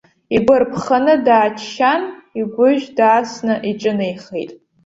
Игәарԥханы 0.35 1.15
дааччан, 1.25 2.01
игәыжь 2.39 2.85
даасны 2.97 3.53
иҿынеихеит. 3.69 4.51